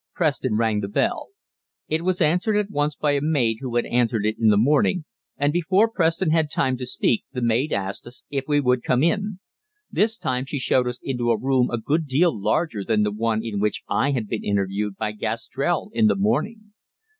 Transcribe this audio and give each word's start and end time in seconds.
Preston 0.15 0.57
rang 0.57 0.79
the 0.79 0.87
bell. 0.87 1.27
It 1.87 2.03
was 2.03 2.21
answered 2.21 2.57
at 2.57 2.71
once 2.71 2.95
by 2.95 3.11
a 3.11 3.21
maid 3.21 3.57
who 3.61 3.75
had 3.75 3.85
answered 3.85 4.25
it 4.25 4.39
in 4.39 4.47
the 4.47 4.57
morning, 4.57 5.05
and 5.37 5.53
before 5.53 5.91
Preston 5.91 6.31
had 6.31 6.49
time 6.49 6.75
to 6.77 6.87
speak 6.87 7.23
the 7.33 7.41
maid 7.43 7.71
asked 7.71 8.07
us 8.07 8.23
if 8.31 8.45
we 8.47 8.59
would 8.59 8.81
come 8.81 9.03
in. 9.03 9.39
This 9.91 10.17
time 10.17 10.45
she 10.45 10.57
showed 10.57 10.87
us 10.87 10.97
into 11.03 11.29
a 11.29 11.39
room 11.39 11.69
a 11.69 11.77
good 11.77 12.07
deal 12.07 12.35
larger 12.35 12.83
than 12.83 13.03
the 13.03 13.11
one 13.13 13.43
in 13.45 13.59
which 13.59 13.83
I 13.87 14.09
had 14.09 14.25
been 14.27 14.43
interviewed 14.43 14.97
by 14.97 15.11
Gastrell 15.11 15.91
in 15.93 16.07
the 16.07 16.15
morning. 16.15 16.71